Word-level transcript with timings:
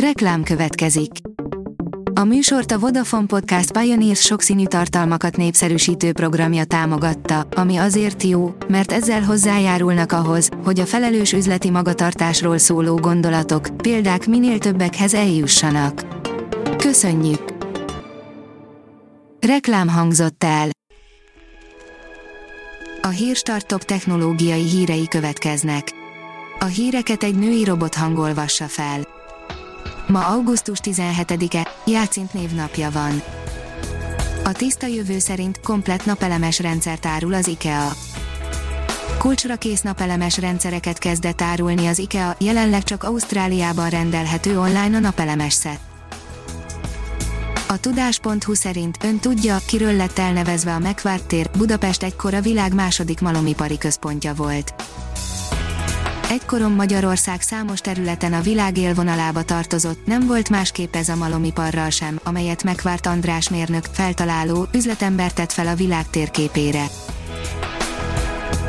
Reklám 0.00 0.42
következik. 0.42 1.10
A 2.14 2.24
műsort 2.24 2.72
a 2.72 2.78
Vodafone 2.78 3.26
Podcast 3.26 3.78
Pioneers 3.78 4.20
sokszínű 4.20 4.66
tartalmakat 4.66 5.36
népszerűsítő 5.36 6.12
programja 6.12 6.64
támogatta, 6.64 7.46
ami 7.50 7.76
azért 7.76 8.22
jó, 8.22 8.54
mert 8.68 8.92
ezzel 8.92 9.22
hozzájárulnak 9.22 10.12
ahhoz, 10.12 10.48
hogy 10.64 10.80
a 10.80 10.86
felelős 10.86 11.32
üzleti 11.32 11.70
magatartásról 11.70 12.58
szóló 12.58 12.96
gondolatok, 12.96 13.68
példák 13.76 14.26
minél 14.26 14.58
többekhez 14.58 15.14
eljussanak. 15.14 16.06
Köszönjük! 16.76 17.54
Reklám 19.40 19.88
hangzott 19.88 20.44
el. 20.44 20.68
A 23.02 23.08
Hírstart 23.08 23.66
top 23.66 23.84
technológiai 23.84 24.68
hírei 24.68 25.08
következnek. 25.08 25.88
A 26.58 26.64
híreket 26.64 27.22
egy 27.22 27.38
női 27.38 27.64
robot 27.64 27.94
hangolvassa 27.94 28.64
fel. 28.64 29.15
Ma 30.06 30.26
augusztus 30.26 30.78
17-e, 30.82 31.68
Játszint 31.86 32.32
névnapja 32.32 32.90
van. 32.90 33.22
A 34.44 34.52
tiszta 34.52 34.86
jövő 34.86 35.18
szerint 35.18 35.60
komplett 35.60 36.04
napelemes 36.04 36.58
rendszert 36.58 37.06
árul 37.06 37.34
az 37.34 37.46
IKEA. 37.46 37.92
Kulcsra 39.18 39.56
kész 39.56 39.80
napelemes 39.80 40.38
rendszereket 40.38 40.98
kezdett 40.98 41.42
árulni 41.42 41.86
az 41.86 41.98
IKEA, 41.98 42.36
jelenleg 42.38 42.82
csak 42.82 43.04
Ausztráliában 43.04 43.88
rendelhető 43.88 44.58
online 44.58 44.96
a 44.96 45.00
napelemes 45.00 45.52
szett. 45.52 45.80
A 47.68 47.80
tudás.hu 47.80 48.54
szerint 48.54 48.96
ön 49.04 49.18
tudja, 49.18 49.56
kiről 49.66 49.92
lett 49.92 50.18
elnevezve 50.18 50.74
a 50.74 50.78
Megvárt 50.78 51.24
tér, 51.24 51.50
Budapest 51.56 52.02
egykor 52.02 52.34
a 52.34 52.40
világ 52.40 52.74
második 52.74 53.20
malomipari 53.20 53.78
központja 53.78 54.34
volt. 54.34 54.74
Egykoron 56.30 56.72
Magyarország 56.72 57.40
számos 57.40 57.80
területen 57.80 58.32
a 58.32 58.40
világ 58.40 58.78
élvonalába 58.78 59.42
tartozott, 59.42 60.06
nem 60.06 60.26
volt 60.26 60.50
másképp 60.50 60.94
ez 60.94 61.08
a 61.08 61.16
malomiparral 61.16 61.90
sem, 61.90 62.20
amelyet 62.22 62.62
megvárt 62.62 63.06
András 63.06 63.48
mérnök, 63.48 63.84
feltaláló, 63.92 64.66
üzletember 64.74 65.32
tett 65.32 65.52
fel 65.52 65.66
a 65.66 65.74
világ 65.74 66.10
térképére. 66.10 66.84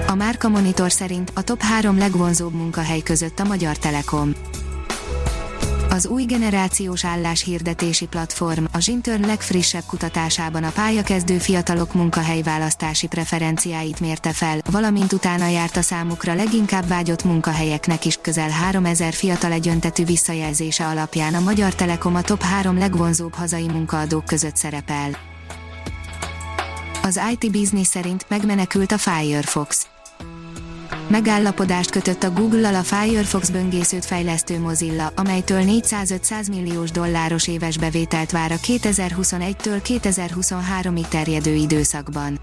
A 0.07 0.15
Márka 0.15 0.49
Monitor 0.49 0.91
szerint 0.91 1.31
a 1.35 1.43
top 1.43 1.61
3 1.61 1.97
legvonzóbb 1.97 2.53
munkahely 2.53 3.01
között 3.01 3.39
a 3.39 3.43
Magyar 3.43 3.77
Telekom. 3.77 4.33
Az 5.97 6.07
új 6.07 6.23
generációs 6.23 7.05
álláshirdetési 7.05 8.05
platform, 8.05 8.63
a 8.71 8.79
Zsintörn 8.79 9.25
legfrissebb 9.25 9.83
kutatásában 9.87 10.63
a 10.63 10.69
pályakezdő 10.69 11.37
fiatalok 11.37 11.93
munkahelyválasztási 11.93 13.07
preferenciáit 13.07 13.99
mérte 13.99 14.31
fel, 14.31 14.59
valamint 14.71 15.13
utána 15.13 15.47
járt 15.47 15.77
a 15.77 15.81
számukra 15.81 16.33
leginkább 16.33 16.87
vágyott 16.87 17.23
munkahelyeknek 17.23 18.05
is, 18.05 18.17
közel 18.21 18.49
3000 18.49 19.13
fiatal 19.13 19.51
egyöntetű 19.51 20.05
visszajelzése 20.05 20.85
alapján 20.85 21.33
a 21.33 21.39
Magyar 21.39 21.75
Telekom 21.75 22.15
a 22.15 22.21
top 22.21 22.41
3 22.41 22.77
legvonzóbb 22.77 23.33
hazai 23.33 23.67
munkaadók 23.67 24.25
között 24.25 24.55
szerepel. 24.55 25.17
Az 27.03 27.19
IT 27.31 27.51
Business 27.51 27.87
szerint 27.87 28.25
megmenekült 28.29 28.91
a 28.91 28.97
Firefox 28.97 29.87
Megállapodást 31.09 31.89
kötött 31.89 32.23
a 32.23 32.31
Google-al 32.31 32.75
a 32.75 32.83
Firefox 32.83 33.49
böngészőt 33.49 34.05
fejlesztő 34.05 34.59
Mozilla, 34.59 35.11
amelytől 35.15 35.61
400-500 35.65 36.49
milliós 36.49 36.91
dolláros 36.91 37.47
éves 37.47 37.77
bevételt 37.77 38.31
vár 38.31 38.51
a 38.51 38.55
2021-től 38.55 39.81
2023-ig 39.85 41.07
terjedő 41.07 41.53
időszakban. 41.53 42.39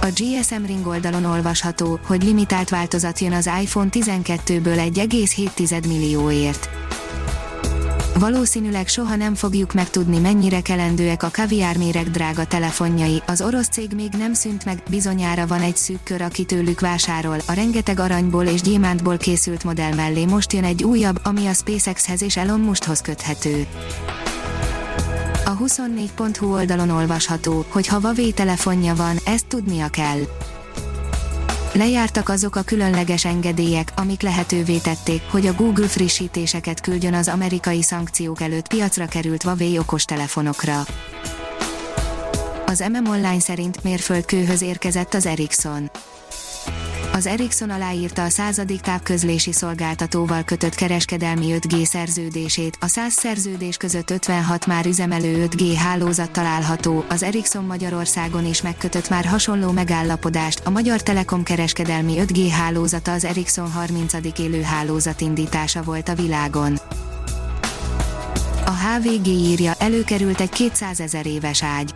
A 0.00 0.06
GSM 0.06 0.64
Ring 0.66 0.86
oldalon 0.86 1.24
olvasható, 1.24 1.98
hogy 2.06 2.22
limitált 2.22 2.68
változat 2.68 3.18
jön 3.18 3.32
az 3.32 3.50
iPhone 3.60 3.88
12-ből 3.92 4.90
1,7 4.94 5.88
millióért. 5.88 6.81
Valószínűleg 8.18 8.88
soha 8.88 9.16
nem 9.16 9.34
fogjuk 9.34 9.72
megtudni 9.72 10.18
mennyire 10.18 10.60
kelendőek 10.60 11.22
a 11.22 11.30
kaviárméreg 11.32 12.10
drága 12.10 12.44
telefonjai, 12.44 13.22
az 13.26 13.40
orosz 13.40 13.68
cég 13.68 13.92
még 13.94 14.10
nem 14.18 14.32
szűnt 14.32 14.64
meg, 14.64 14.82
bizonyára 14.90 15.46
van 15.46 15.60
egy 15.60 15.76
szűk 15.76 16.02
kör, 16.02 16.22
aki 16.22 16.44
tőlük 16.44 16.80
vásárol, 16.80 17.36
a 17.46 17.52
rengeteg 17.52 18.00
aranyból 18.00 18.44
és 18.44 18.60
gyémántból 18.60 19.16
készült 19.16 19.64
modell 19.64 19.94
mellé 19.94 20.24
most 20.24 20.52
jön 20.52 20.64
egy 20.64 20.84
újabb, 20.84 21.20
ami 21.22 21.46
a 21.46 21.52
SpaceX-hez 21.52 22.22
és 22.22 22.36
Elon 22.36 22.60
Muskhoz 22.60 23.00
köthető. 23.00 23.66
A 25.44 25.56
24.hu 25.56 26.52
oldalon 26.52 26.90
olvasható, 26.90 27.64
hogy 27.68 27.86
ha 27.86 28.00
Huawei 28.00 28.32
telefonja 28.32 28.94
van, 28.94 29.16
ezt 29.24 29.46
tudnia 29.46 29.88
kell 29.88 30.20
lejártak 31.72 32.28
azok 32.28 32.56
a 32.56 32.62
különleges 32.62 33.24
engedélyek, 33.24 33.92
amik 33.96 34.22
lehetővé 34.22 34.78
tették, 34.78 35.22
hogy 35.30 35.46
a 35.46 35.52
Google 35.52 35.86
frissítéseket 35.86 36.80
küldjön 36.80 37.14
az 37.14 37.28
amerikai 37.28 37.82
szankciók 37.82 38.40
előtt 38.40 38.68
piacra 38.68 39.06
került 39.06 39.42
Huawei 39.42 39.78
okostelefonokra. 39.78 40.80
Az 42.66 42.84
MM 42.92 43.08
Online 43.08 43.40
szerint 43.40 43.82
mérföldkőhöz 43.82 44.62
érkezett 44.62 45.14
az 45.14 45.26
Ericsson 45.26 45.90
az 47.12 47.26
Ericsson 47.26 47.70
aláírta 47.70 48.22
a 48.22 48.28
századik 48.28 48.80
távközlési 48.80 49.52
szolgáltatóval 49.52 50.42
kötött 50.42 50.74
kereskedelmi 50.74 51.54
5G 51.58 51.84
szerződését, 51.84 52.76
a 52.80 52.86
100 52.86 53.12
szerződés 53.12 53.76
között 53.76 54.10
56 54.10 54.66
már 54.66 54.86
üzemelő 54.86 55.46
5G 55.48 55.74
hálózat 55.76 56.30
található, 56.30 57.04
az 57.08 57.22
Ericsson 57.22 57.64
Magyarországon 57.64 58.46
is 58.46 58.62
megkötött 58.62 59.08
már 59.08 59.24
hasonló 59.24 59.70
megállapodást, 59.70 60.60
a 60.64 60.70
Magyar 60.70 61.02
Telekom 61.02 61.42
kereskedelmi 61.42 62.14
5G 62.18 62.48
hálózata 62.50 63.12
az 63.12 63.24
Ericsson 63.24 63.70
30. 63.70 64.12
élő 64.38 64.62
hálózat 64.62 65.20
indítása 65.20 65.82
volt 65.82 66.08
a 66.08 66.14
világon. 66.14 66.78
A 68.64 68.70
HVG 68.70 69.26
írja, 69.26 69.74
előkerült 69.78 70.40
egy 70.40 70.50
200 70.50 71.00
ezer 71.00 71.26
éves 71.26 71.62
ágy 71.62 71.92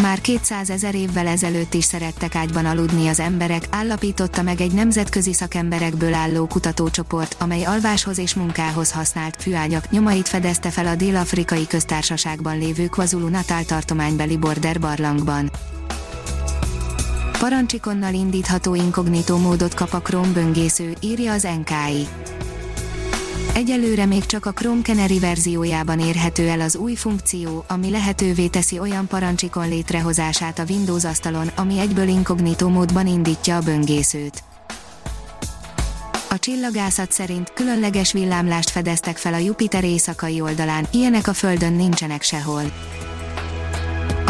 már 0.00 0.20
200 0.20 0.70
ezer 0.70 0.94
évvel 0.94 1.26
ezelőtt 1.26 1.74
is 1.74 1.84
szerettek 1.84 2.34
ágyban 2.34 2.66
aludni 2.66 3.08
az 3.08 3.20
emberek, 3.20 3.64
állapította 3.70 4.42
meg 4.42 4.60
egy 4.60 4.72
nemzetközi 4.72 5.32
szakemberekből 5.32 6.14
álló 6.14 6.46
kutatócsoport, 6.46 7.36
amely 7.38 7.64
alváshoz 7.64 8.18
és 8.18 8.34
munkához 8.34 8.92
használt 8.92 9.42
fűágyak 9.42 9.90
nyomait 9.90 10.28
fedezte 10.28 10.70
fel 10.70 10.86
a 10.86 10.94
Dél-Afrikai 10.94 11.66
Köztársaságban 11.66 12.58
lévő 12.58 12.86
KwaZulu-Natal 12.86 13.64
tartománybeli 13.64 14.36
Border 14.36 14.80
barlangban. 14.80 15.50
Parancsikonnal 17.38 18.14
indítható 18.14 18.74
inkognitó 18.74 19.38
módot 19.38 19.74
kap 19.74 19.92
a 19.92 20.00
Chrome 20.00 20.32
böngésző, 20.32 20.94
írja 21.00 21.32
az 21.32 21.42
NKI. 21.42 22.06
Egyelőre 23.60 24.06
még 24.06 24.26
csak 24.26 24.46
a 24.46 24.52
Chrome 24.52 24.82
Canary 24.82 25.18
verziójában 25.18 26.00
érhető 26.00 26.48
el 26.48 26.60
az 26.60 26.76
új 26.76 26.94
funkció, 26.94 27.64
ami 27.68 27.90
lehetővé 27.90 28.46
teszi 28.46 28.78
olyan 28.78 29.06
parancsikon 29.06 29.68
létrehozását 29.68 30.58
a 30.58 30.64
Windows 30.68 31.04
asztalon, 31.04 31.46
ami 31.56 31.78
egyből 31.78 32.08
inkognitó 32.08 32.68
módban 32.68 33.06
indítja 33.06 33.56
a 33.56 33.60
böngészőt. 33.60 34.42
A 36.30 36.38
csillagászat 36.38 37.12
szerint 37.12 37.52
különleges 37.52 38.12
villámlást 38.12 38.70
fedeztek 38.70 39.16
fel 39.16 39.34
a 39.34 39.38
Jupiter 39.38 39.84
éjszakai 39.84 40.40
oldalán, 40.40 40.86
ilyenek 40.92 41.28
a 41.28 41.32
Földön 41.32 41.72
nincsenek 41.72 42.22
sehol. 42.22 42.62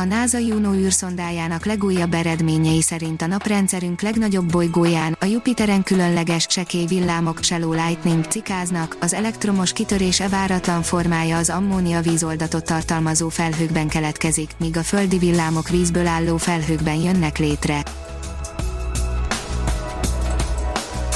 A 0.01 0.05
NASA 0.05 0.39
Juno 0.39 0.75
űrszondájának 0.75 1.65
legújabb 1.65 2.15
eredményei 2.15 2.83
szerint 2.83 3.23
a 3.23 3.27
naprendszerünk 3.27 4.01
legnagyobb 4.01 4.51
bolygóján, 4.51 5.17
a 5.21 5.25
Jupiteren 5.25 5.83
különleges, 5.83 6.47
csekély 6.47 6.87
villámok, 6.87 7.43
shallow 7.43 7.73
lightning 7.73 8.25
cikáznak, 8.25 8.97
az 9.01 9.15
elektromos 9.15 9.73
kitörése 9.73 10.29
váratlan 10.29 10.83
formája 10.83 11.37
az 11.37 11.51
ammónia 11.51 12.01
vízoldatot 12.01 12.65
tartalmazó 12.65 13.29
felhőkben 13.29 13.89
keletkezik, 13.89 14.51
míg 14.59 14.77
a 14.77 14.83
földi 14.83 15.19
villámok 15.19 15.69
vízből 15.69 16.07
álló 16.07 16.37
felhőkben 16.37 16.97
jönnek 16.97 17.39
létre. 17.39 17.83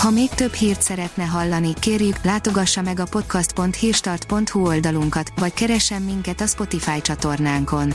Ha 0.00 0.10
még 0.10 0.28
több 0.28 0.52
hírt 0.52 0.82
szeretne 0.82 1.24
hallani, 1.24 1.72
kérjük, 1.80 2.24
látogassa 2.24 2.82
meg 2.82 3.00
a 3.00 3.04
podcast.hírstart.hu 3.04 4.66
oldalunkat, 4.66 5.32
vagy 5.36 5.54
keressen 5.54 6.02
minket 6.02 6.40
a 6.40 6.46
Spotify 6.46 7.00
csatornánkon 7.00 7.94